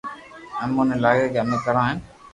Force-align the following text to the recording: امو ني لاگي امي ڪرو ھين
امو 0.63 0.81
ني 0.87 0.95
لاگي 1.03 1.27
امي 1.41 1.57
ڪرو 1.65 1.81
ھين 1.87 1.97